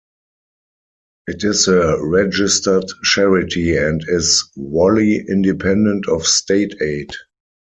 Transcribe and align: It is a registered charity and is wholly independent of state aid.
It 1.27 1.43
is 1.43 1.67
a 1.67 2.03
registered 2.03 2.85
charity 3.03 3.77
and 3.77 4.03
is 4.07 4.49
wholly 4.55 5.17
independent 5.29 6.07
of 6.09 6.25
state 6.25 6.73
aid. 6.81 7.11